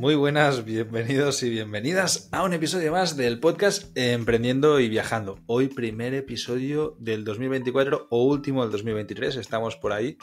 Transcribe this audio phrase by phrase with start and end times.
[0.00, 5.38] Muy buenas, bienvenidos y bienvenidas a un episodio más del podcast Emprendiendo y Viajando.
[5.44, 10.16] Hoy primer episodio del 2024 o último del 2023, estamos por ahí.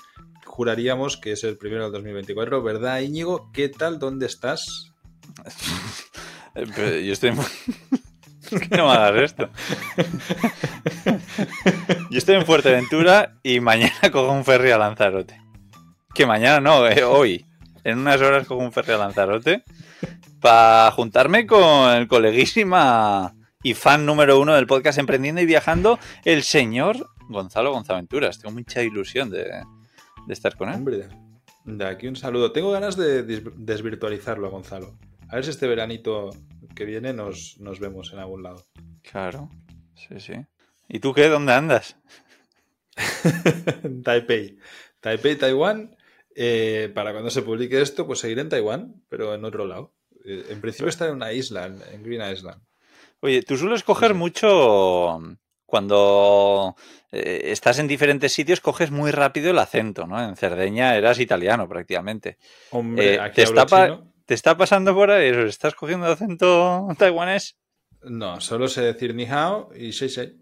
[0.45, 3.51] Juraríamos que es el primero del 2024, ¿verdad Íñigo?
[3.53, 3.99] ¿Qué tal?
[3.99, 4.95] ¿Dónde estás?
[6.55, 7.33] Yo estoy...
[8.71, 9.47] no me esto.
[12.09, 15.46] Yo estoy en Fuerteventura y mañana cojo un ferry a Lanzarote.
[16.17, 17.45] Que mañana no, eh, hoy
[17.83, 19.63] en unas horas con un ferry a Lanzarote
[20.41, 26.41] para juntarme con el coleguísima y fan número uno del podcast Emprendiendo y Viajando, el
[26.41, 28.39] señor Gonzalo Gonzaventuras.
[28.39, 29.61] Tengo mucha ilusión de,
[30.27, 30.75] estar con él.
[30.77, 31.07] Hombre,
[31.65, 32.51] de aquí un saludo.
[32.51, 34.97] Tengo ganas de desvirtualizarlo, Gonzalo.
[35.29, 36.31] A ver si este veranito
[36.75, 38.65] que viene nos, nos vemos en algún lado.
[39.03, 39.51] Claro,
[39.93, 40.33] sí, sí.
[40.89, 41.29] ¿Y tú qué?
[41.29, 41.95] ¿Dónde andas?
[44.03, 44.57] Taipei.
[44.99, 45.95] Taipei, Taiwán
[46.39, 49.95] eh, para cuando se publique esto, pues seguiré en Taiwán, pero en otro lado.
[50.23, 52.61] Eh, en principio está en una isla, en Green Island.
[53.21, 55.19] Oye, tú sueles coger mucho
[55.65, 56.75] cuando
[57.11, 60.23] eh, estás en diferentes sitios, coges muy rápido el acento, ¿no?
[60.23, 62.37] En Cerdeña eras italiano prácticamente.
[62.69, 63.65] Hombre, ¿te, está
[64.27, 65.29] ¿Te está pasando por ahí?
[65.29, 67.57] ¿Estás cogiendo acento taiwanés?
[68.03, 70.37] No, solo sé decir ni hao y sei sei.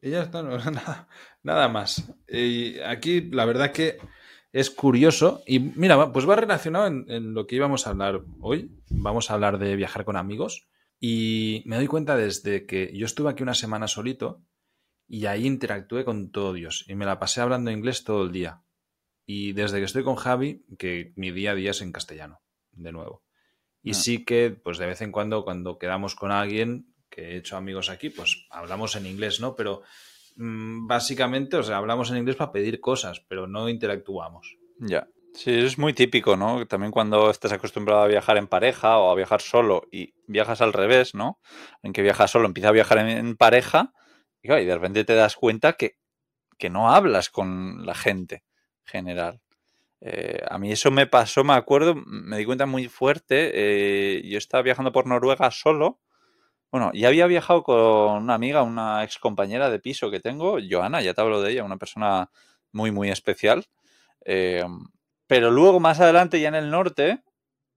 [0.00, 1.08] Y ya está, no, nada,
[1.42, 2.14] nada más.
[2.28, 3.98] Y aquí la verdad que
[4.52, 8.70] es curioso y mira, pues va relacionado en, lo que íbamos a hablar hoy.
[8.90, 10.68] Vamos a hablar de viajar con amigos
[11.00, 14.42] y me doy cuenta desde que yo estuve aquí una semana solito
[15.08, 18.62] y ahí interactué con todo Dios y me la pasé hablando inglés todo el día.
[19.24, 22.42] Y desde que estoy con Javi, que mi día a día es en castellano,
[22.72, 23.22] de nuevo.
[23.82, 23.94] Y ah.
[23.94, 27.88] sí que, pues de vez en cuando, cuando quedamos con alguien, que he hecho amigos
[27.88, 29.54] aquí, pues hablamos en inglés, ¿no?
[29.54, 29.82] Pero
[30.36, 34.58] básicamente, o sea, hablamos en inglés para pedir cosas, pero no interactuamos.
[34.78, 35.08] Ya.
[35.34, 36.66] Sí, es muy típico, ¿no?
[36.66, 40.74] También cuando estás acostumbrado a viajar en pareja o a viajar solo y viajas al
[40.74, 41.38] revés, ¿no?
[41.82, 43.94] En que viajas solo, empieza a viajar en, pareja
[44.42, 45.96] y, de repente te das cuenta que,
[46.58, 48.44] que no hablas con la gente
[48.84, 49.40] general.
[50.02, 53.52] Eh, a mí eso me pasó, me acuerdo, me di cuenta muy fuerte.
[53.54, 56.00] Eh, yo estaba viajando por Noruega solo
[56.72, 57.76] bueno, ya había viajado con
[58.24, 61.64] una amiga, una ex compañera de piso que tengo, Joana, ya te hablo de ella,
[61.64, 62.30] una persona
[62.72, 63.66] muy, muy especial.
[64.24, 64.64] Eh,
[65.26, 67.22] pero luego, más adelante, ya en el norte,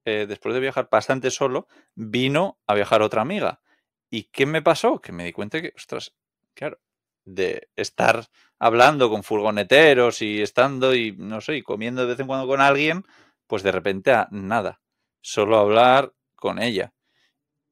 [0.05, 3.61] eh, después de viajar bastante solo, vino a viajar otra amiga.
[4.09, 4.99] ¿Y qué me pasó?
[5.01, 6.15] Que me di cuenta que, ostras,
[6.53, 6.79] claro,
[7.25, 8.27] de estar
[8.59, 12.61] hablando con furgoneteros y estando y, no sé, y comiendo de vez en cuando con
[12.61, 13.03] alguien,
[13.47, 14.81] pues de repente a nada,
[15.21, 16.93] solo hablar con ella.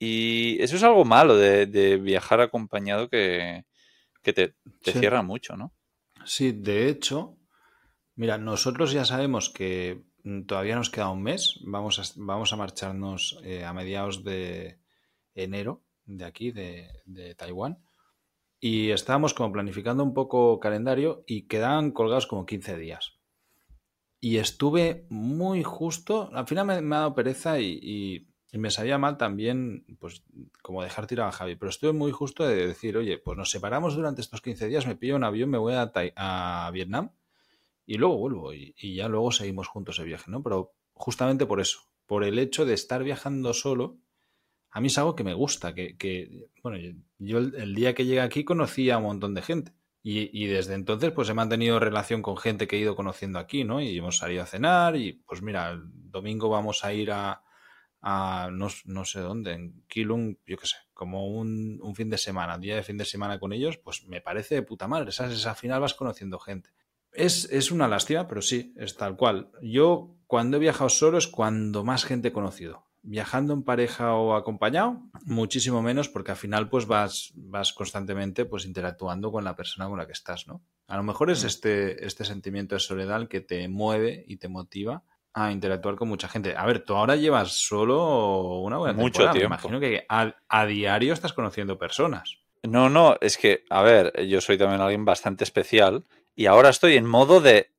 [0.06, 3.64] Y eso es algo malo de, viajar acompañado que,
[4.22, 5.74] te, cierra mucho, ¿no?
[6.25, 7.38] Sí, de hecho,
[8.16, 10.03] mira, nosotros ya sabemos que
[10.46, 14.81] todavía nos queda un mes, vamos a, vamos a marcharnos eh, a mediados de
[15.36, 17.81] enero de aquí, de, de Taiwán,
[18.59, 23.13] y estábamos como planificando un poco calendario y quedaban colgados como 15 días.
[24.19, 29.00] Y estuve muy justo, al final me, me ha dado pereza y y me sabía
[29.00, 30.24] mal también, pues,
[30.62, 31.56] como dejar tirado a Javi.
[31.56, 34.96] Pero estuve muy justo de decir, oye, pues nos separamos durante estos 15 días, me
[34.96, 37.12] pillo un avión, me voy a, a Vietnam
[37.86, 38.53] y luego vuelvo.
[38.53, 40.44] Y, ya luego seguimos juntos el viaje, ¿no?
[40.44, 43.97] Pero justamente por eso, por el hecho de estar viajando solo,
[44.69, 45.74] a mí es algo que me gusta.
[45.74, 46.78] Que, bueno,
[47.18, 49.74] yo el, día que llegué aquí conocí a un montón de gente.
[50.03, 53.63] Y, y, desde entonces, pues he mantenido relación con gente que he ido conociendo aquí,
[53.63, 53.81] ¿no?
[53.81, 55.81] Y hemos salido a cenar y, pues mira, el
[56.12, 57.42] domingo vamos a ir a
[58.06, 62.75] a no, sé dónde, en Kilung, yo qué sé, como un, fin de semana, día
[62.75, 65.46] de fin de semana con ellos, pues me parece de puta madre, ¿sabes?
[65.46, 66.69] Al final vas conociendo gente.
[67.13, 69.52] Es, es una lástima, pero sí, es tal cual.
[69.62, 72.86] Yo cuando he viajado solo es cuando más gente he conocido.
[73.03, 78.66] Viajando en pareja o acompañado, muchísimo menos, porque al final pues vas, vas constantemente pues
[78.66, 80.62] interactuando con la persona con la que estás, ¿no?
[80.88, 81.47] A lo mejor es mm.
[81.47, 85.03] este, este sentimiento de soledad el que te mueve y te motiva
[85.34, 86.56] a interactuar con mucha gente.
[86.56, 89.40] A ver, tú ahora llevas solo una buena Mucho tiempo.
[89.40, 92.38] Me imagino que a, diario estás conociendo personas.
[92.63, 96.06] No, no, es que, a ver, yo soy también alguien bastante especial
[96.36, 97.72] y ahora estoy en modo de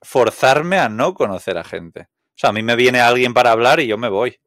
[0.00, 2.02] forzarme a no conocer a gente.
[2.02, 4.38] O sea, a mí me viene alguien para hablar y yo me voy.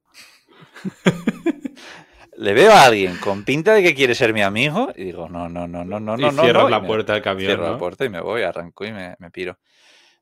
[2.36, 5.48] Le veo a alguien con pinta de que quiere ser mi amigo y digo, no,
[5.50, 6.32] no, no, no, no, no.
[6.32, 7.50] Cierras la puerta del camión.
[7.50, 9.60] Cierro la puerta y me voy, arranco y me piro.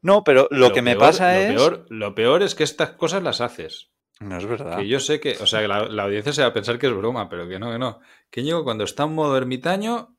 [0.02, 1.62] No, pero lo, que me pasa es.
[1.90, 3.92] lo peor es que estas cosas las haces.
[4.20, 4.78] No es verdad.
[4.78, 6.94] Que yo sé que, o sea, que la, audiencia se va a pensar que es
[6.94, 8.00] broma, pero que no, que no.
[8.30, 10.16] Que yo cuando está en modo ermitaño,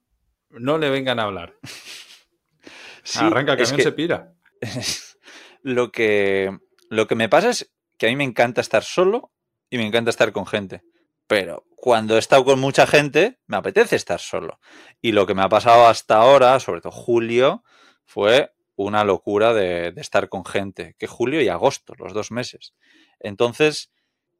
[0.50, 1.54] no le vengan a hablar.
[3.16, 4.32] Arranca el camión se pira.
[5.62, 6.56] lo que,
[6.88, 9.32] lo que me pasa es que a mí me encanta estar solo
[9.70, 10.82] y me encanta estar con gente.
[11.28, 14.58] Pero cuando he estado con mucha gente, me apetece estar solo.
[15.00, 17.62] Y lo que me ha pasado hasta ahora, sobre todo julio,
[18.04, 20.94] fue una locura de, estar con gente.
[20.98, 22.74] Que julio y agosto, los dos meses.
[23.20, 23.90] Entonces,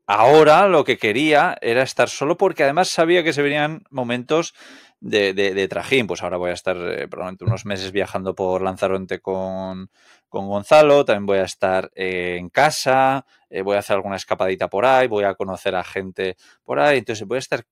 [0.06, 4.54] ahora lo que quería era estar solo porque además sabía que se venían momentos
[5.00, 6.06] de, de, de trajín.
[6.06, 9.90] Pues ahora voy a estar eh, probablemente unos meses viajando por Lanzarote con,
[10.28, 14.68] con Gonzalo, también voy a estar eh, en casa, eh, voy a hacer alguna escapadita
[14.68, 17.64] por ahí, voy a conocer a gente por ahí, entonces voy a estar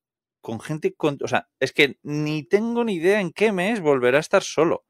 [0.43, 4.19] con gente, con, o sea, es que ni tengo ni idea en qué mes volverá
[4.19, 4.85] a estar solo.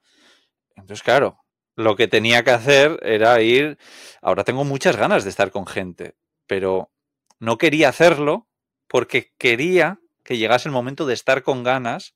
[0.75, 1.39] Entonces, claro,
[1.81, 3.79] lo que tenía que hacer era ir,
[4.23, 6.15] ahora tengo muchas ganas de estar con gente,
[6.47, 6.91] pero
[7.39, 8.47] no quería hacerlo
[8.87, 12.15] porque quería que llegase el momento de estar con ganas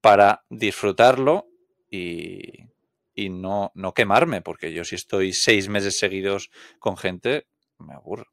[0.00, 1.46] para disfrutarlo
[1.90, 2.40] y,
[3.14, 7.46] y no, no quemarme, porque yo si estoy seis meses seguidos con gente,
[7.78, 8.26] me aburro.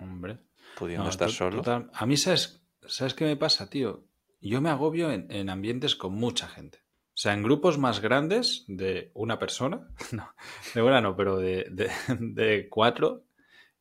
[0.00, 0.38] Hombre.
[0.78, 1.58] Pudiendo No, estar solo.
[1.58, 4.04] total- A mí, ¿sabes, ¿sabes qué me pasa, tío?
[4.40, 6.78] Yo me agobio en, en ambientes con mucha gente.
[7.20, 10.32] O sea, en grupos más grandes de una persona, no,
[10.74, 13.24] de una no, pero de, de- de cuatro,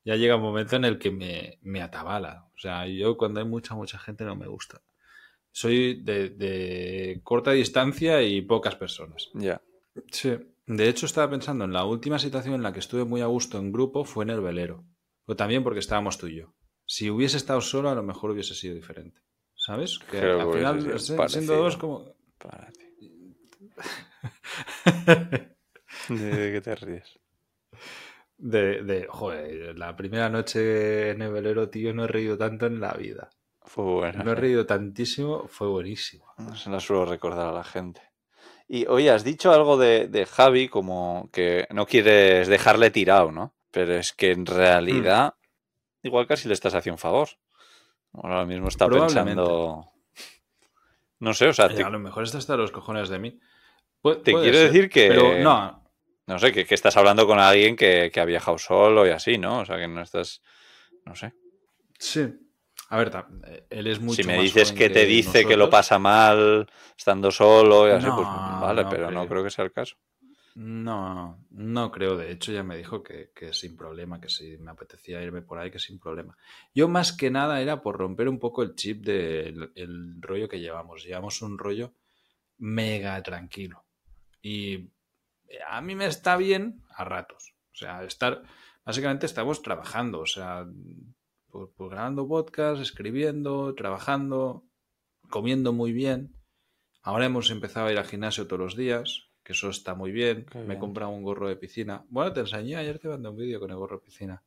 [0.04, 2.50] ya llega un momento en el que me, me atabala.
[2.54, 4.82] O sea, yo cuando hay mucha, mucha gente no me gusta.
[5.52, 9.30] Soy de, de corta distancia y pocas personas.
[9.34, 9.62] Ya.
[10.12, 10.38] Sí.
[10.68, 13.58] De hecho, estaba pensando en la última situación en la que estuve muy a gusto
[13.58, 14.84] en grupo fue en el velero.
[15.28, 16.54] O también porque estábamos tú y yo.
[16.86, 19.22] Si hubiese estado solo, a lo mejor hubiese sido diferente.
[19.56, 19.98] ¿Sabes?
[20.12, 22.14] Que Creo al final, siendo dos, como.
[22.38, 22.82] Para ti.
[26.10, 27.20] ¿De qué te ríes?
[28.38, 32.80] De, de, joder, la primera noche en el velero, tío, no he reído tanto en
[32.80, 33.30] la vida.
[33.64, 34.24] Fue bueno.
[34.24, 36.26] No he reído tantísimo, fue buenísimo.
[36.38, 38.02] No se la suelo recordar a la gente.
[38.68, 43.56] Y oye, has dicho algo de, de Javi como que no quieres dejarle tirado, ¿no?
[43.72, 45.36] Pero es que en realidad,
[46.02, 47.28] igual casi le estás haciendo un favor.
[48.14, 49.92] Ahora mismo está pensando.
[51.20, 53.40] No sé, o sea, Eh, te, a lo mejor está hasta los cojones de mí.
[54.02, 55.08] Pu- te quiero ser, decir que.
[55.10, 55.84] Pero no,
[56.28, 59.38] No sé, que, que estás hablando con alguien que, que ha viajado solo y así,
[59.38, 59.60] ¿no?
[59.62, 60.42] O sea, que no estás.
[61.06, 61.34] No sé.
[62.00, 62.28] sí.
[62.90, 63.12] A ver,
[63.46, 66.68] eh, él es mucho si me dices que te dice que lo pasa mal
[66.98, 69.44] estando solo y así, pues vale, no pero no creo.
[69.44, 69.96] que sea el caso.
[70.56, 72.18] No, no creo.
[72.18, 75.58] De hecho, ya me dijo que, que sin problema, que si me apetecía irme por
[75.60, 76.36] ahí, que sin problema.
[76.74, 80.60] Yo más que nada era por romper un poco el chip del el rollo que
[80.60, 81.04] llevamos.
[81.06, 81.94] Llevamos un rollo
[82.60, 83.86] mega tranquilo.
[84.42, 84.92] Y
[85.68, 87.56] a mí me está bien a ratos.
[87.74, 88.44] O sea, estar,
[88.86, 90.20] básicamente estamos trabajando.
[90.20, 90.66] O sea,
[91.50, 94.66] pues, pues grabando podcast, escribiendo, trabajando,
[95.30, 96.36] comiendo muy bien.
[97.02, 100.46] Ahora hemos empezado a ir al gimnasio todos los días, que eso está muy bien.
[100.46, 102.06] Qué Me he comprado un gorro de piscina.
[102.10, 104.44] Bueno, te enseñé, ayer te mandé un vídeo con el gorro de piscina.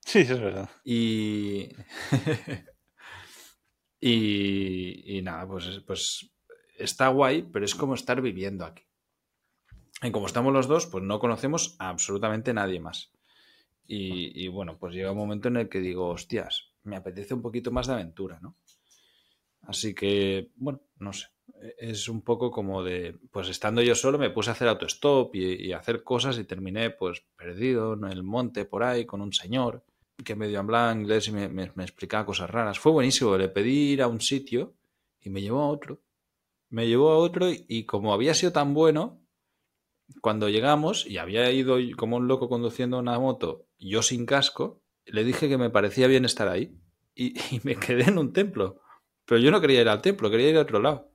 [0.00, 0.68] Sí, es verdad.
[0.84, 1.68] Y.
[4.00, 6.30] y, y nada, pues, pues
[6.76, 8.84] está guay, pero es como estar viviendo aquí.
[10.02, 13.10] Y como estamos los dos, pues no conocemos a absolutamente nadie más.
[13.86, 17.70] Y, bueno, pues llega un momento en el que digo, hostias, me apetece un poquito
[17.70, 18.56] más de aventura, ¿no?
[19.62, 21.28] Así que, bueno, no sé.
[21.78, 25.66] Es un poco como de, pues estando yo solo me puse a hacer autostop y,
[25.66, 29.84] y hacer cosas y terminé pues perdido en el monte por ahí con un señor
[30.24, 32.78] que medio hablaba inglés y me explicaba cosas raras.
[32.78, 34.74] Fue buenísimo, le pedí ir a un sitio
[35.20, 36.00] y me llevó a otro.
[36.70, 39.23] Me llevó a otro y, y como había sido tan bueno,
[40.20, 45.24] cuando llegamos y había ido como un loco conduciendo una moto, yo sin casco, le
[45.24, 46.76] dije que me parecía bien estar ahí
[47.14, 48.80] y, y me quedé en un templo.
[49.26, 51.10] Pero yo no quería ir al templo, quería ir a otro lado.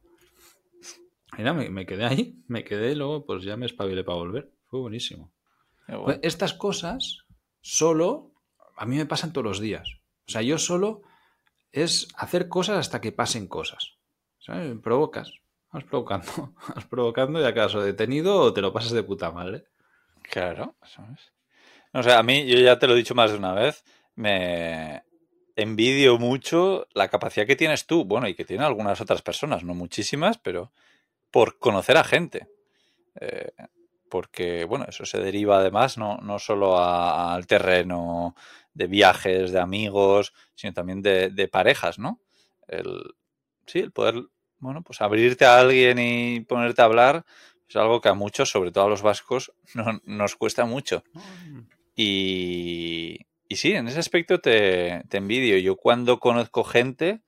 [1.37, 4.17] Y nada, me, me quedé ahí, me quedé y luego pues ya me espabilé para
[4.17, 4.51] volver.
[4.67, 5.31] Fue buenísimo.
[5.87, 7.25] Pues estas cosas
[7.61, 8.33] solo
[8.77, 9.89] a mí me pasan todos los días.
[10.27, 11.01] O sea, yo solo
[11.71, 13.97] es hacer cosas hasta que pasen cosas.
[14.39, 14.77] ¿Sabes?
[14.81, 15.33] Provocas.
[15.71, 16.53] Vas provocando.
[16.75, 19.65] Vas provocando y acaso detenido o te lo pasas de puta madre.
[20.23, 21.31] Claro, eso es.
[21.93, 23.83] O sea, a mí, yo ya te lo he dicho más de una vez,
[24.15, 25.03] me
[25.55, 29.73] envidio mucho la capacidad que tienes tú, bueno, y que tienen algunas otras personas, no
[29.73, 30.71] muchísimas, pero
[31.31, 32.47] por conocer a gente.
[33.19, 33.51] Eh,
[34.09, 38.35] porque, bueno, eso se deriva además no, no solo al terreno
[38.73, 42.19] de viajes, de amigos, sino también de, de parejas, ¿no?
[42.67, 43.15] El,
[43.67, 44.23] sí, el poder,
[44.59, 47.25] bueno, pues abrirte a alguien y ponerte a hablar
[47.67, 51.03] es algo que a muchos, sobre todo a los vascos, no- nos cuesta mucho.
[51.95, 55.57] Y, y sí, en ese aspecto te, te envidio.
[55.57, 57.21] Yo cuando conozco gente,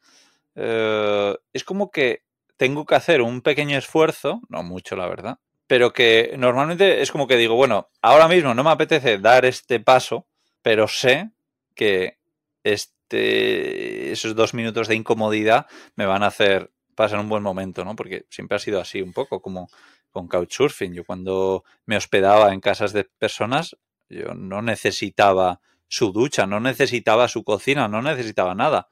[0.55, 2.23] eh, es como que
[2.57, 7.27] tengo que hacer un pequeño esfuerzo, no mucho la verdad, pero que normalmente es como
[7.27, 10.27] que digo, bueno, ahora mismo no me apetece dar este paso,
[10.61, 11.31] pero sé
[11.75, 12.17] que
[12.63, 17.95] este, esos dos minutos de incomodidad me van a hacer pasar un buen momento, ¿no?
[17.95, 19.69] Porque siempre ha sido así, un poco como
[20.11, 20.93] con Couchsurfing.
[20.93, 23.77] Yo cuando me hospedaba en casas de personas,
[24.09, 28.89] yo no necesitaba su ducha, no necesitaba su cocina, no necesitaba nada.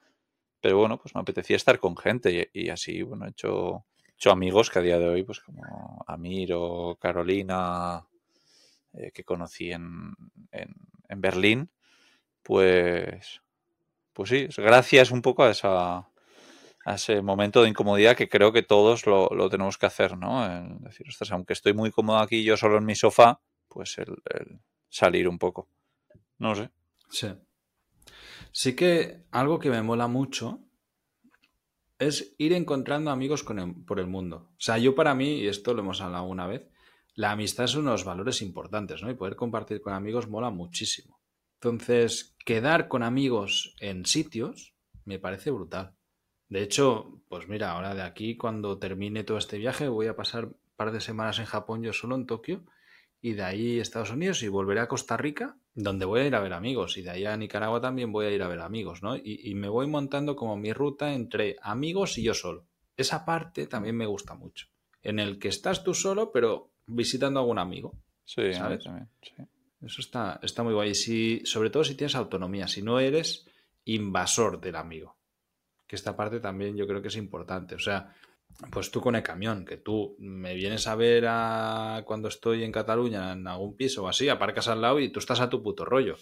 [0.60, 4.70] Pero bueno, pues me apetecía estar con gente y, así, bueno, he hecho, hecho, amigos
[4.70, 8.06] que a día de hoy, pues como Amir o Carolina,
[8.92, 10.12] eh, que conocí en,
[10.52, 11.70] en, Berlín,
[12.42, 13.40] pues,
[14.12, 16.09] pues sí, gracias un poco a esa,
[16.84, 20.46] a ese momento de incomodidad que creo que todos lo, tenemos que hacer, ¿no?
[20.80, 24.16] decir, aunque estoy muy cómodo aquí yo solo en mi sofá, pues el,
[24.88, 25.68] salir un poco.
[26.38, 26.70] No sé.
[27.10, 27.28] Sí.
[28.52, 30.60] Sí que algo que me mola mucho
[31.98, 33.44] es ir encontrando amigos
[33.86, 34.48] por el mundo.
[34.52, 36.66] O sea, yo para mí, y esto lo hemos hablado una vez,
[37.14, 39.10] la amistad es unos valores importantes, ¿no?
[39.10, 41.20] Y poder compartir con amigos mola muchísimo.
[41.60, 45.94] Entonces, quedar con amigos en sitios me parece brutal.
[46.50, 50.46] De hecho, pues mira, ahora de aquí, cuando termine todo este viaje, voy a pasar
[50.46, 52.64] un par de semanas en Japón, yo solo en Tokio,
[53.22, 56.40] y de ahí Estados Unidos, y volveré a Costa Rica, donde voy a ir a
[56.40, 59.16] ver amigos, y de ahí a Nicaragua también voy a ir a ver amigos, ¿no?
[59.16, 62.66] Y, y me voy montando como mi ruta entre amigos y yo solo.
[62.96, 64.66] Esa parte también me gusta mucho,
[65.02, 67.94] en el que estás tú solo, pero visitando a algún amigo.
[68.24, 68.82] Sí, ¿sabes?
[68.82, 69.34] También, sí.
[69.82, 70.96] Eso está, está muy guay.
[70.96, 73.46] Si, sobre todo si tienes autonomía, si no eres
[73.84, 75.19] invasor del amigo
[75.90, 77.74] que esta parte también yo creo que es importante.
[77.74, 78.14] O sea,
[78.70, 82.70] pues tú con el camión, que tú me vienes a ver a cuando estoy en
[82.70, 85.84] Cataluña en algún piso o así, aparcas al lado y tú estás a tu puto
[85.84, 86.16] rollo.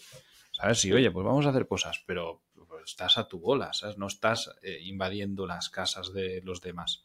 [0.53, 0.81] ¿Sabes?
[0.81, 2.41] Sí, oye, pues vamos a hacer cosas, pero
[2.83, 3.99] estás a tu bola, ¿sabes?
[3.99, 7.05] No estás eh, invadiendo las casas de los demás.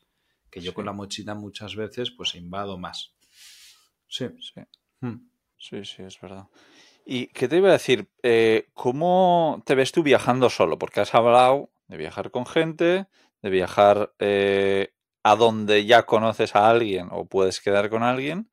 [0.49, 3.13] Que yo con la mochila muchas veces pues invado más.
[4.07, 4.61] Sí, sí.
[5.01, 5.27] Hmm.
[5.57, 6.47] Sí, sí, es verdad.
[7.05, 8.07] ¿Y qué te iba a decir?
[8.21, 10.79] Eh, ¿Cómo te ves tú viajando solo?
[10.79, 13.05] Porque has hablado de viajar con gente,
[13.43, 18.49] de viajar eh, a donde ya conoces a alguien o puedes quedar con alguien,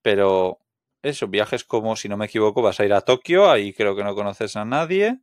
[0.00, 0.60] pero
[1.02, 4.04] eso, viajes como, si no me equivoco, vas a ir a Tokio, ahí creo que
[4.04, 5.18] no conoces a nadie.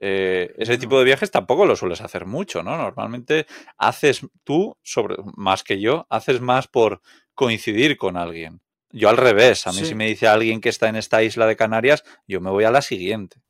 [0.00, 2.78] Eh, ese tipo de viajes tampoco lo sueles hacer mucho, ¿no?
[2.78, 7.02] Normalmente haces tú, sobre, más que yo, haces más por
[7.34, 8.62] coincidir con alguien.
[8.90, 11.56] Yo al revés, a mí si me dice alguien que está en esta isla de
[11.56, 13.42] Canarias, yo me voy a la siguiente.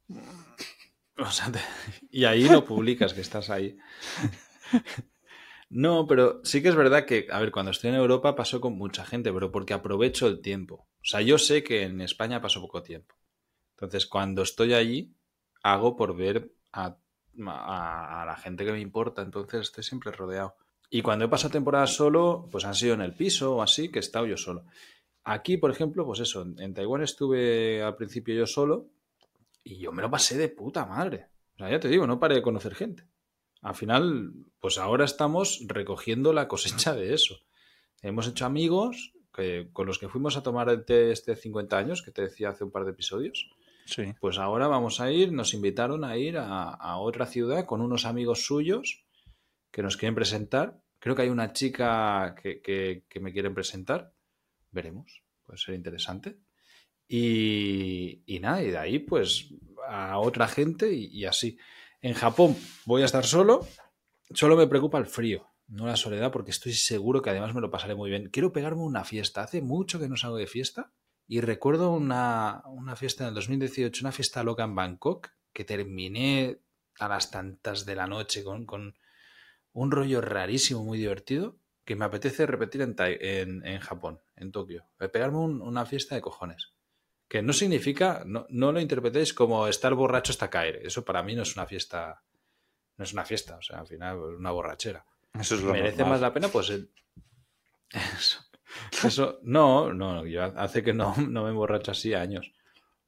[2.11, 3.77] y ahí no publicas que estás ahí.
[5.75, 8.77] No, pero sí que es verdad que, a ver, cuando estoy en Europa paso con
[8.77, 10.75] mucha gente, pero porque aprovecho el tiempo.
[10.75, 13.15] O sea, yo sé que en España paso poco tiempo.
[13.77, 15.17] Entonces, cuando estoy allí,
[15.63, 16.99] hago por ver a,
[17.35, 19.23] la gente que me importa.
[19.23, 20.57] Entonces, estoy siempre rodeado.
[20.91, 23.99] Y cuando he pasado temporadas solo, pues han sido en el piso o así, que
[23.99, 24.67] he estado yo solo.
[25.25, 28.91] Aquí, por ejemplo, pues eso, en Taiwán estuve al principio yo solo
[29.65, 31.29] y yo me lo pasé de puta madre.
[31.55, 33.07] O sea, ya te digo, no paré de conocer gente.
[33.61, 37.39] Al final, pues ahora estamos recogiendo la cosecha de eso.
[38.03, 42.03] Hemos hecho amigos que, con los que fuimos a tomar el té este 50 años,
[42.03, 43.51] que te decía hace un par de episodios.
[43.87, 44.15] Sí.
[44.21, 48.45] Pues ahora vamos a ir, nos invitaron a ir a, otra ciudad con unos amigos
[48.45, 49.05] suyos
[49.71, 50.81] que nos quieren presentar.
[50.99, 52.61] Creo que hay una chica que,
[53.09, 54.13] que me quieren presentar.
[54.71, 56.39] Veremos, puede ser interesante.
[57.09, 59.53] Y, nada, y de ahí pues
[59.87, 61.59] a otra gente y, así.
[62.01, 63.67] En Japón voy a estar solo,
[64.35, 67.71] solo me preocupa el frío, no la soledad, porque estoy seguro que además me lo
[67.71, 68.31] pasaré muy bien.
[68.31, 70.93] Quiero pegarme una fiesta, hace mucho que no salgo de fiesta
[71.29, 72.63] y recuerdo una,
[72.97, 76.59] fiesta en el 2018, una fiesta loca en Bangkok, que terminé
[76.99, 78.95] a las tantas de la noche con, con
[79.73, 84.87] un rollo rarísimo, muy divertido, que me apetece repetir en, en, Japón, en Tokio.
[84.99, 86.73] Pegarme una fiesta de cojones.
[87.33, 90.81] Que no significa, no, lo interpretéis como estar borracho hasta caer.
[90.85, 92.23] Eso para mí no es una fiesta.
[92.99, 95.07] No es una fiesta, o sea, al final es una borrachera.
[95.41, 96.49] Eso es lo ¿Merece más la pena?
[96.49, 98.39] Pues eso.
[99.03, 102.53] Eso, no, no, yo hace que no, no me emborracho así años.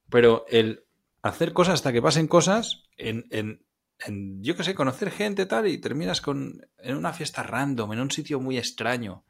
[0.09, 0.87] Pero el
[1.21, 3.63] hacer cosas hasta que pasen cosas, en, en,
[4.07, 7.99] en yo qué sé, conocer gente tal y terminas con en una fiesta random, en
[7.99, 9.23] un sitio muy extraño.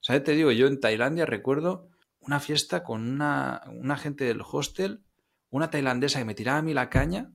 [0.00, 0.22] ¿Sabes?
[0.22, 1.88] Te digo, yo en Tailandia recuerdo
[2.20, 5.02] una fiesta con una, una gente del hostel,
[5.50, 7.32] una tailandesa que me tiraba a mí la caña,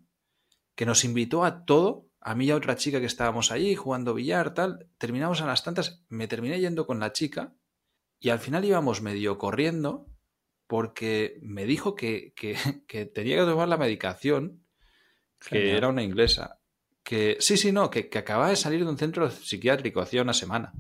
[0.75, 4.13] que nos invitó a todo, a mí y a otra chica que estábamos allí jugando
[4.13, 4.87] billar, tal.
[4.97, 7.53] Terminamos a las tantas, me terminé yendo con la chica
[8.19, 10.07] y al final íbamos medio corriendo
[10.67, 12.55] porque me dijo que, que,
[13.13, 14.63] tenía que tomar la medicación,
[15.39, 16.59] que era una inglesa.
[17.03, 20.33] Que sí, sí, no, que, que acababa de salir de un centro psiquiátrico hacía una
[20.33, 20.73] semana.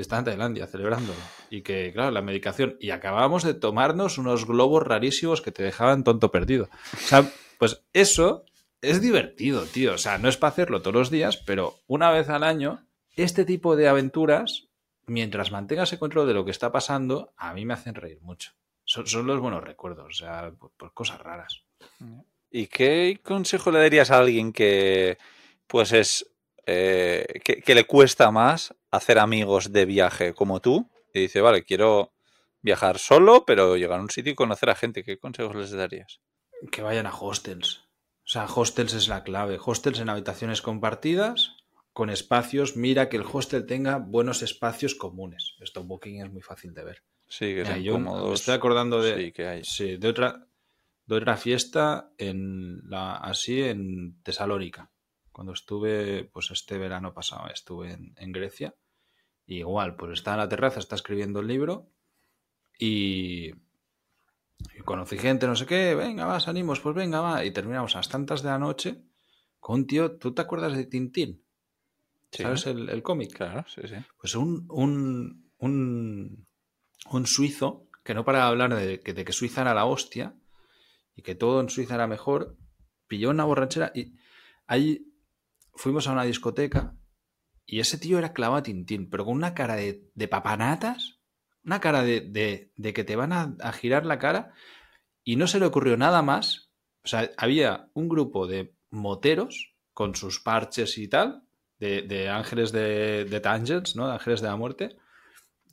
[0.00, 1.18] Está en Tailandia celebrándolo.
[1.50, 2.76] Y que, claro, la medicación.
[2.80, 6.68] Y acabábamos de tomarnos unos globos rarísimos que te dejaban tonto perdido.
[6.94, 7.28] O sea,
[7.58, 8.44] pues eso
[8.80, 9.94] es divertido, tío.
[9.94, 12.86] O sea, no es para hacerlo todos los días, pero una vez al año,
[13.16, 14.68] este tipo de aventuras,
[15.06, 18.52] mientras mantengas el control de lo que está pasando, a mí me hacen reír mucho.
[18.84, 21.64] Son, son los buenos recuerdos, o sea, por, cosas raras.
[22.50, 25.18] ¿Y qué consejo le darías a alguien que,
[25.66, 26.30] pues es,
[26.64, 30.90] eh, que le cuesta más hacer amigos de viaje como tú?
[31.12, 32.12] Y dice, vale, quiero
[32.60, 35.04] viajar solo, pero llegar a un sitio y conocer a gente.
[35.04, 36.20] ¿Qué consejos les darías?
[36.72, 37.84] Que vayan a hostels.
[38.24, 39.58] O sea, hostels es la clave.
[39.64, 41.56] Hostels en habitaciones compartidas,
[41.92, 42.76] con espacios.
[42.76, 45.54] Mira que el hostel tenga buenos espacios comunes.
[45.60, 47.02] Esto en Booking es muy fácil de ver.
[47.26, 49.64] Sí, que Mira, sean yo me estoy acordando de, Sí, que hay.
[49.64, 50.44] sí, de otra
[51.06, 54.90] de otra fiesta en la así en Tesalónica.
[55.38, 58.74] Cuando estuve, pues este verano pasado, estuve en, en Grecia.
[59.46, 61.92] Y igual, pues está en la terraza, está escribiendo el libro
[62.76, 67.44] y, y conocí gente, no sé qué, venga, va, salimos, pues venga, va.
[67.44, 69.00] Y terminamos a las tantas de la noche
[69.60, 71.44] con un tío, ¿tú te acuerdas de Tintín?
[72.32, 73.32] Sí, ¿Sabes el, el cómic?
[73.32, 73.94] Claro, sí, sí.
[74.20, 76.48] Pues un, un, un,
[77.12, 80.34] un suizo que no para de hablar de que, de que Suiza era la hostia
[81.14, 82.56] y que todo en Suiza era mejor,
[83.06, 84.16] pilló una borrachera y
[84.66, 85.04] ahí
[85.78, 86.96] fuimos a una discoteca
[87.64, 91.20] y ese tío era clavado a Tintín, pero con una cara de, de papanatas,
[91.64, 92.20] una cara de,
[92.76, 94.52] de- que te van a, a girar la cara
[95.24, 96.72] y no se le ocurrió nada más.
[97.04, 101.44] O sea, había un grupo de moteros con sus parches y tal,
[101.78, 104.06] de, ángeles de, de Tangents, ¿no?
[104.08, 104.96] De ángeles de la muerte,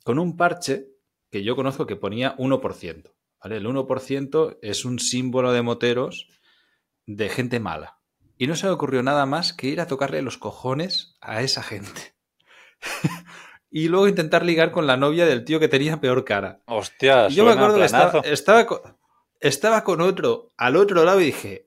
[0.04, 0.88] con un parche
[1.30, 3.12] que yo conozco que ponía 1%.
[3.42, 3.56] ¿vale?
[3.56, 6.28] El 1% es un símbolo de moteros
[7.06, 7.95] de gente mala.
[8.38, 11.62] Y no se le ocurrió nada más que ir a tocarle los cojones a esa
[11.62, 12.14] gente.
[13.70, 16.60] y luego intentar ligar con la novia del tío que tenía peor cara.
[16.66, 18.98] Hostia, Y yo me acuerdo que estaba, estaba, co-
[19.40, 21.66] estaba con otro al otro lado y dije,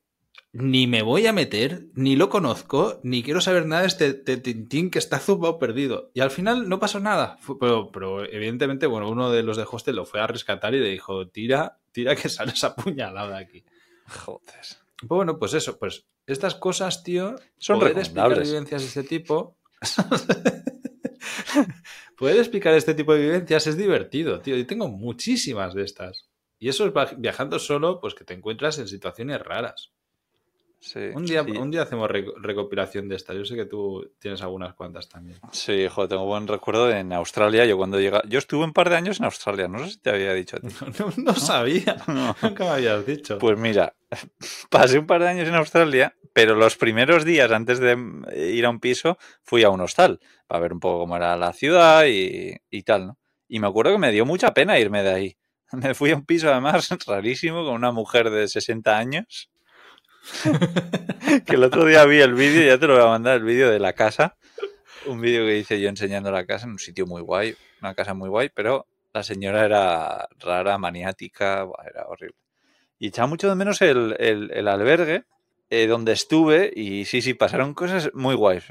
[0.51, 4.37] ni me voy a meter, ni lo conozco, ni quiero saber nada de este de
[4.37, 6.09] Tintín que está zumbado perdido.
[6.13, 7.37] Y al final no pasó nada.
[7.41, 10.79] Fue- pero, pero evidentemente, bueno, uno de los de hostel lo fue a rescatar y
[10.79, 13.63] le dijo, tira, tira que sales apuñalada aquí.
[14.07, 14.65] Joder.
[14.99, 19.57] Pues bueno, pues eso, pues estas cosas, tío, Son poder explicar vivencias de este tipo.
[22.17, 24.57] poder explicar este tipo de vivencias es divertido, tío.
[24.57, 26.29] Y tengo muchísimas de estas.
[26.59, 29.93] Y eso es viajando solo, pues que te encuentras en situaciones raras.
[30.81, 31.51] Sí, Un día, sí.
[31.51, 33.35] un día hacemos re- recopilación de estas.
[33.35, 35.37] Yo sé que tú tienes algunas cuantas también.
[35.51, 37.65] Sí, joder, tengo buen recuerdo en Australia.
[37.65, 40.09] Yo cuando llega, yo estuve un par de años en Australia, no sé si te
[40.09, 40.67] había dicho a ti.
[40.99, 41.97] No, no- no sabía.
[42.41, 43.37] Nunca me habías dicho.
[43.39, 43.93] Pues mira,
[44.69, 47.97] pasé un par de años en Australia, pero los primeros días antes de
[48.37, 51.51] ir a un piso fui a un hostal para ver un poco cómo era la
[51.53, 53.17] ciudad y, y tal, ¿no?
[53.49, 55.37] Y me acuerdo que me dio mucha pena irme de ahí.
[55.73, 59.49] Me fui a un piso además rarísimo con una mujer de 60 años.
[61.45, 63.69] que el otro día vi el vídeo, ya te lo voy a mandar, el vídeo
[63.69, 64.35] de la casa.
[65.05, 68.13] Un vídeo que hice yo enseñando la casa en un sitio muy guay, una casa
[68.13, 72.35] muy guay, pero la señora era rara, maniática, era horrible.
[72.99, 75.23] Y echaba mucho de menos el, el- albergue
[75.69, 78.69] eh, donde estuve y sí, sí, pasaron cosas muy guays.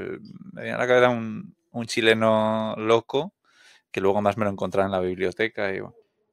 [0.53, 3.35] Me viene a la un, un chileno loco
[3.91, 5.75] que luego más me lo encontraba en la biblioteca.
[5.75, 5.81] Y.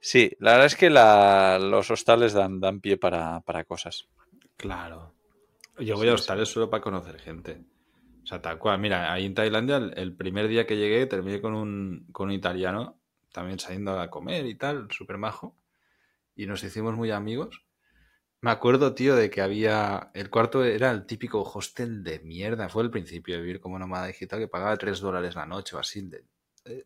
[0.01, 4.07] Sí, la verdad es que los hostales dan, dan pie para, para cosas.
[4.57, 5.13] Claro.
[5.79, 7.65] Yo voy Sí, a hostales solo para conocer gente.
[8.23, 8.79] O sea, tal cual.
[8.79, 12.33] Mira, ahí en Tailandia, el, el primer día que llegué, terminé con un, con un
[12.33, 12.99] italiano,
[13.31, 15.57] también saliendo a comer y tal, súper majo.
[16.35, 17.65] Y nos hicimos muy amigos.
[18.41, 20.11] Me acuerdo, tío, de que había.
[20.13, 22.69] El cuarto era el típico hostel de mierda.
[22.69, 25.79] Fue el principio de vivir como nómada digital que pagaba 3 dólares la noche o
[25.79, 26.01] así.
[26.01, 26.25] de-
[26.65, 26.85] eh,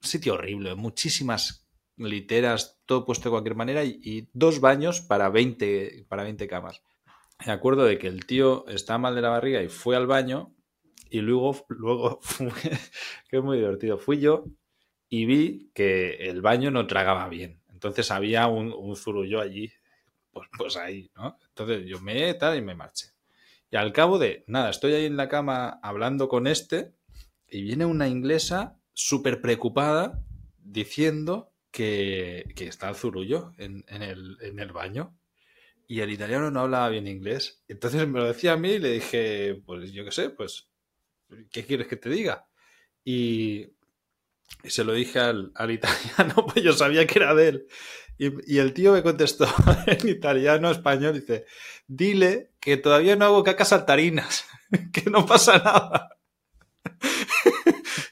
[0.00, 0.74] sitio horrible.
[0.74, 1.68] Muchísimas
[2.00, 6.82] literas, todo puesto de cualquier manera y, dos baños para 20, para 20 camas.
[7.46, 10.54] Me acuerdo de que el tío estaba mal de la barriga y fue al baño
[11.10, 12.20] y luego, luego
[13.28, 14.44] que es muy divertido, fui yo
[15.08, 17.60] y vi que el baño no tragaba bien.
[17.72, 19.72] Entonces había un, un zurullo allí,
[20.32, 21.38] pues, pues ahí, ¿no?
[21.48, 23.08] Entonces yo me tal y me marché.
[23.70, 26.92] Y al cabo de, nada, estoy ahí en la cama hablando con este
[27.48, 30.22] y viene una inglesa súper preocupada
[30.58, 35.16] diciendo que, está el zurullo en, el, baño
[35.86, 37.62] y el italiano no hablaba bien inglés.
[37.68, 40.68] Entonces me lo decía a mí y le dije, pues yo qué sé, pues,
[41.50, 42.46] ¿qué quieres que te diga?
[43.04, 43.68] Y,
[44.64, 47.66] se lo dije al, al italiano, pues yo sabía que era de él.
[48.18, 49.46] Y, y el tío me contestó
[49.86, 51.46] en italiano, español, dice,
[51.86, 54.44] dile que todavía no hago cacas saltarinas,
[54.92, 56.19] que no pasa nada.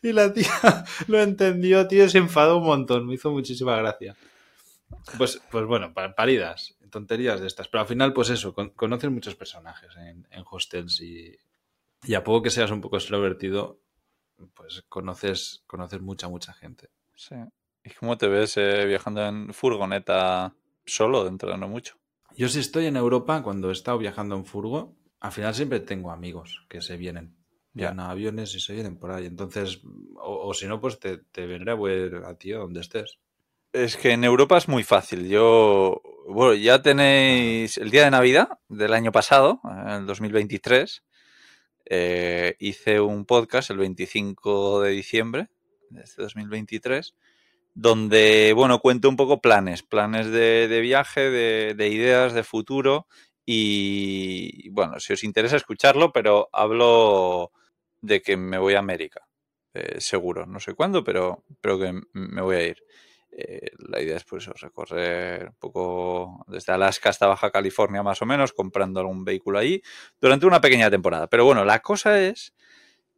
[0.08, 0.50] Y la tía
[1.06, 4.16] lo entendió, tío, se enfadó un montón, me hizo muchísima gracia.
[5.18, 7.68] Pues, pues bueno, paridas, tonterías de estas.
[7.68, 11.36] Pero al final, pues eso, conoces muchos personajes en, hostels y,
[12.04, 13.80] y, a poco que seas un poco extrovertido,
[14.54, 16.88] pues conoces, conoces mucha, mucha gente.
[17.14, 17.34] Sí.
[17.84, 20.54] ¿Y cómo te ves eh, viajando en furgoneta
[20.86, 21.96] solo dentro de no mucho?
[22.34, 26.10] Yo si estoy en Europa, cuando he estado viajando en furgo, al final siempre tengo
[26.12, 27.37] amigos que se vienen.
[27.78, 29.26] Vienen a aviones y se vienen por ahí.
[29.26, 29.80] Entonces,
[30.16, 33.18] o, si no, pues te, te vendré a ver a ti donde estés.
[33.72, 35.28] Es que en Europa es muy fácil.
[35.28, 41.02] Yo, bueno, ya tenéis el día de Navidad del año pasado, el 2023.
[41.90, 45.48] Eh, hice un podcast el 25 de diciembre
[45.90, 47.14] de este 2023
[47.80, 53.06] donde, bueno, cuento un poco planes, planes de, viaje, de, ideas, de futuro
[53.46, 57.52] y, bueno, si os interesa escucharlo, pero hablo
[58.00, 59.28] de que me voy a América,
[59.74, 62.82] eh, seguro, no sé cuándo, pero, pero que me voy a ir.
[63.30, 68.26] Eh, la idea es pues recorrer un poco desde Alaska hasta Baja California más o
[68.26, 69.82] menos, comprando algún vehículo ahí
[70.20, 71.28] durante una pequeña temporada.
[71.28, 72.54] Pero bueno, la cosa es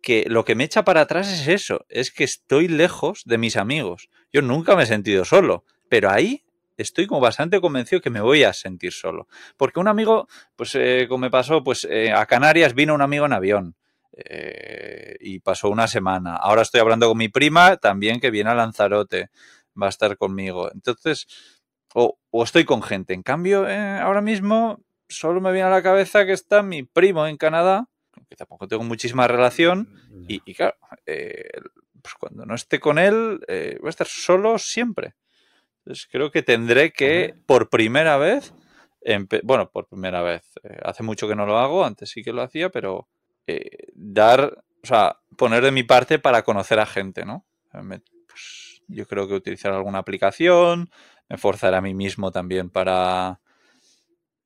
[0.02, 3.56] que lo que me echa para atrás es eso, es que estoy lejos de mis
[3.56, 4.10] amigos.
[4.32, 6.44] Yo nunca me he sentido solo, pero ahí
[6.76, 9.28] estoy como bastante convencido que me voy a sentir solo.
[9.56, 13.32] Porque un amigo, pues eh, como me pasó, pues a Canarias vino un amigo en
[13.32, 13.76] avión
[14.24, 16.36] eh, y pasó una semana.
[16.36, 19.30] Ahora estoy hablando con mi prima también que viene a Lanzarote,
[19.80, 20.70] va a estar conmigo.
[20.72, 21.26] Entonces,
[21.94, 23.14] o, o estoy con gente.
[23.14, 27.36] En cambio, ahora mismo solo me viene a la cabeza que está mi primo en
[27.36, 27.88] Canadá
[28.30, 29.88] que tampoco tengo muchísima relación,
[30.28, 31.50] y, claro, eh,
[32.00, 35.14] pues cuando no esté con él, eh, voy a estar solo siempre.
[35.78, 38.54] Entonces creo que tendré que, por primera vez,
[39.42, 42.42] bueno, por primera vez, eh, hace mucho que no lo hago, antes sí que lo
[42.42, 43.08] hacía, pero
[43.94, 47.46] dar, o sea, poner de mi parte para conocer a gente, ¿no?
[47.72, 50.90] Pues, yo creo que utilizar alguna aplicación,
[51.28, 53.40] me forzar a mí mismo también para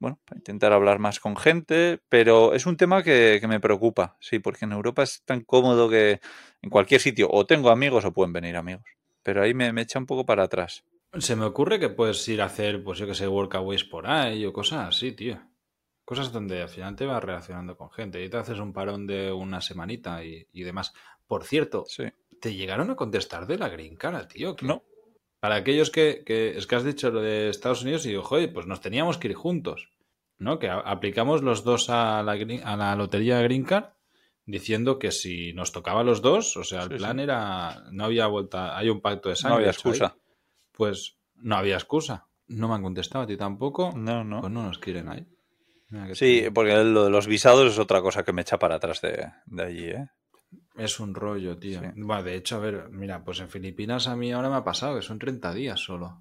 [0.05, 4.39] bueno, para intentar hablar más con gente, pero es un tema que, me preocupa, sí,
[4.39, 6.21] porque en Europa es tan cómodo que
[6.61, 8.85] en cualquier sitio o tengo amigos o pueden venir amigos,
[9.23, 10.85] pero ahí me, echa un poco para atrás.
[11.19, 14.45] Se me ocurre que puedes ir a hacer, pues yo que sé, workaways por ahí
[14.45, 15.41] o cosas así, tío.
[16.05, 19.33] Cosas donde al final te vas relacionando con gente y te haces un parón de
[19.33, 20.93] una semanita y, demás.
[21.27, 21.85] Por cierto,
[22.41, 24.55] ¿te llegaron a contestar de la green cara, tío?
[24.61, 24.83] No.
[25.41, 28.53] Para aquellos que, que, es que has dicho lo de Estados Unidos y digo, joder,
[28.53, 29.95] pues nos teníamos que ir juntos.
[30.39, 30.59] ¿no?
[30.59, 33.87] Que aplicamos los dos a la, a la lotería Green Card
[34.47, 38.77] diciendo que si nos tocaba los dos, o sea, el plan era, no había vuelta,
[38.77, 39.55] hay un pacto de sangre.
[39.55, 40.17] No había excusa.
[40.73, 42.27] pues no había excusa.
[42.47, 43.93] No me han contestado a ti tampoco.
[43.97, 44.41] No, no.
[44.41, 45.27] Pues no nos quieren ahí.
[46.15, 49.31] Sí, porque lo de los visados es otra cosa que me echa para atrás de,
[49.63, 50.09] allí, ¿eh?
[50.77, 51.81] Es un rollo, tío.
[51.95, 54.97] Bueno, de hecho, a ver, mira, pues en Filipinas a mí ahora me ha pasado
[54.97, 56.21] que son 30 días solo.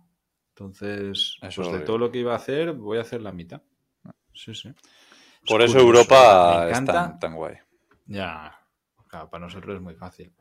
[0.49, 3.61] Entonces, pues de todo lo que iba a hacer, voy a hacer la mitad.
[4.33, 4.71] Sí, sí.
[5.47, 7.55] Por eso Europa es tan, guay.
[8.05, 8.59] Ya,
[9.07, 10.31] claro, para nosotros es muy fácil.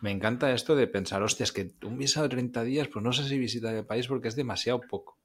[0.00, 3.12] Me encanta esto de pensar, hostia, es que un visado de 30 días, pues no
[3.12, 5.18] sé si visita el país porque es demasiado poco.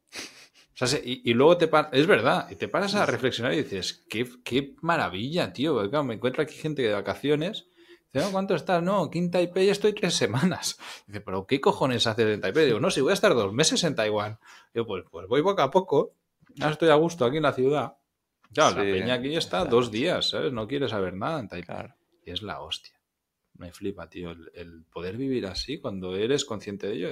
[0.79, 4.05] O sea, y, luego te paras, es verdad, y te paras a reflexionar y dices,
[4.09, 5.75] qué, qué maravilla, tío.
[6.03, 7.67] me encuentro aquí gente de vacaciones.
[8.11, 8.81] Dice, ¿cuánto estás?
[8.81, 10.77] No, aquí en Taipei estoy tres semanas.
[11.07, 12.65] Dice, ¿pero qué cojones haces en Taipei?
[12.65, 14.39] Digo, no, si voy a estar dos meses en Taiwán.
[14.73, 16.15] Digo, pues, pues voy poco a poco.
[16.55, 17.97] Ya estoy a gusto aquí en la ciudad.
[18.53, 20.53] Claro, la peña aquí está dos días, ¿sabes?
[20.53, 21.87] No quiere saber nada en Taipei.
[22.23, 22.93] Y es la hostia.
[23.57, 24.31] Me flipa, tío.
[24.31, 27.09] El, poder vivir así cuando eres consciente de ello.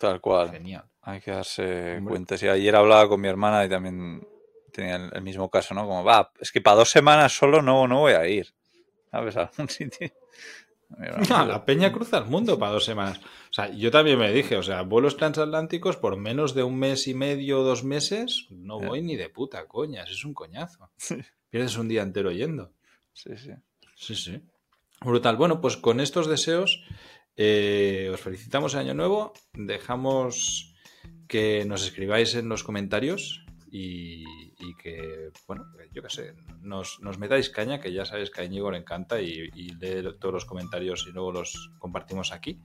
[0.00, 0.50] Tal cual.
[0.50, 0.84] Genial.
[1.02, 2.38] Hay que darse cuenta.
[2.38, 4.26] Sí, ayer hablaba con mi hermana y también
[4.72, 5.82] tenía el, mismo caso, ¿no?
[5.82, 8.54] Como, va, es que para dos semanas solo no, no voy a ir.
[9.10, 9.36] ¿Sabes?
[9.36, 10.10] A algún sitio.
[11.28, 13.18] la peña cruza el mundo para dos semanas.
[13.18, 17.06] O sea, yo también me dije, o sea, vuelos transatlánticos por menos de un mes
[17.06, 20.90] y medio o dos meses, no voy ni de puta coñas, es un coñazo.
[21.50, 22.72] Pierdes un día entero yendo.
[23.12, 23.50] Sí, sí.
[23.96, 24.40] Sí, sí.
[25.02, 25.36] Brutal.
[25.36, 26.82] Bueno, pues con estos deseos
[27.42, 29.32] eh, os felicitamos el año nuevo.
[29.54, 30.74] Dejamos
[31.26, 34.24] que nos escribáis en los comentarios y,
[34.82, 38.76] que, bueno, yo qué sé, nos, metáis caña, que ya sabéis que a Íñigo le
[38.76, 42.60] encanta y, y lee todos los comentarios y luego los compartimos aquí.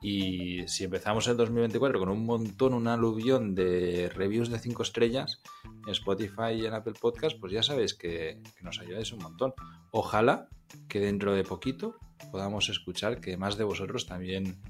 [0.00, 5.42] Y si empezamos el 2024 con un montón, un aluvión de reviews de 5 estrellas
[5.86, 9.52] en Spotify y en Apple Podcast, pues ya sabéis que, nos ayudáis un montón.
[9.90, 10.48] Ojalá
[10.88, 11.96] que dentro de poquito
[12.30, 14.60] podamos escuchar que más de vosotros también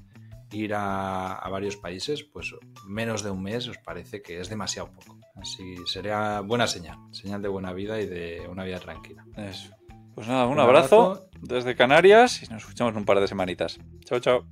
[0.51, 2.53] ir a, varios países, pues
[2.85, 5.17] menos de un mes os parece que es demasiado poco.
[5.35, 9.25] Así sería buena señal, señal de buena vida y de una vida tranquila.
[9.37, 9.73] Eso.
[10.13, 13.79] Pues nada, un, abrazo, desde Canarias y nos escuchamos en un par de semanitas.
[14.03, 14.45] Chao, chao.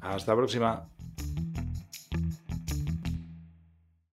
[0.00, 0.88] Hasta la próxima.